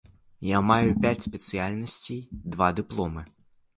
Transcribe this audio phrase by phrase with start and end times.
[0.57, 2.19] Я маю пяць спецыяльнасцей,
[2.57, 3.21] два дыпломы.